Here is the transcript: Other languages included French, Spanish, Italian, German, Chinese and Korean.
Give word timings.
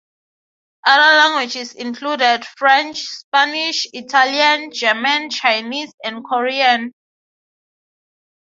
Other 0.83 1.15
languages 1.15 1.73
included 1.75 2.43
French, 2.57 3.01
Spanish, 3.03 3.85
Italian, 3.93 4.71
German, 4.73 5.29
Chinese 5.29 5.93
and 6.03 6.23
Korean. 6.25 6.91